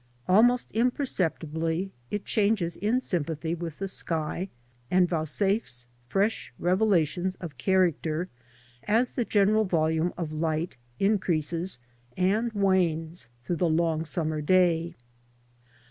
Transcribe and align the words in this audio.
Almost 0.27 0.71
imperceptibly 0.71 1.91
it 2.09 2.25
changes 2.25 2.75
in 2.75 3.01
sympathy 3.01 3.53
with 3.53 3.77
the 3.77 3.87
sky, 3.87 4.49
and 4.89 5.07
vouchsafes 5.07 5.85
fresh 6.07 6.51
revelations 6.57 7.35
of 7.35 7.59
character 7.59 8.27
as 8.87 9.11
the 9.11 9.25
general 9.25 9.63
volume 9.63 10.11
of 10.17 10.31
light 10.33 10.75
increases 10.97 11.77
and 12.17 12.51
wanes 12.53 13.29
through 13.43 13.57
the 13.57 13.69
long 13.69 14.03
summer 14.03 14.41
day. 14.41 14.95